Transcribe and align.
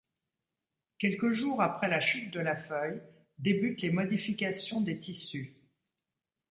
Quelques 0.97 1.29
jours 1.29 1.61
après 1.61 1.87
la 1.87 1.99
chute 1.99 2.33
de 2.33 2.39
la 2.39 2.55
feuille, 2.55 3.03
débutent 3.37 3.83
les 3.83 3.91
modifications 3.91 4.81
des 4.81 4.99
tissus. 4.99 5.55